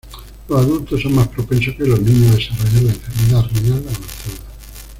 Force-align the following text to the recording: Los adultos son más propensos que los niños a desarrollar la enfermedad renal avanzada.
Los 0.49 0.59
adultos 0.61 0.99
son 1.03 1.13
más 1.13 1.27
propensos 1.27 1.75
que 1.75 1.85
los 1.85 2.01
niños 2.01 2.31
a 2.31 2.35
desarrollar 2.35 2.83
la 2.85 2.91
enfermedad 2.93 3.43
renal 3.51 3.77
avanzada. 3.83 3.99